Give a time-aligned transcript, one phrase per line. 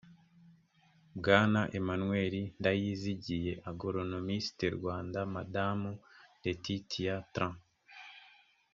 [1.17, 5.91] bwana emmanuel ndayizigiye agronomist rwanda madamu
[6.41, 7.55] laetitia tran